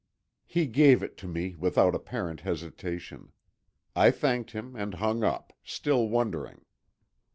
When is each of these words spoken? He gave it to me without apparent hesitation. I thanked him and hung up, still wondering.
He 0.47 0.65
gave 0.65 1.03
it 1.03 1.15
to 1.17 1.27
me 1.27 1.53
without 1.55 1.93
apparent 1.93 2.39
hesitation. 2.39 3.33
I 3.95 4.09
thanked 4.09 4.49
him 4.49 4.75
and 4.75 4.95
hung 4.95 5.23
up, 5.23 5.53
still 5.63 6.09
wondering. 6.09 6.65